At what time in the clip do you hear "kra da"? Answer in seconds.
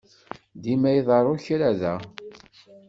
1.45-1.95